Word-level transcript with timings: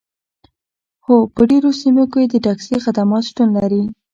هو 1.05 1.15
په 1.33 1.41
ډیرو 1.49 1.71
سیمو 1.81 2.03
کې 2.13 2.23
د 2.27 2.33
ټکسي 2.45 2.75
خدمات 2.85 3.23
شتون 3.29 3.49
لري 3.57 3.83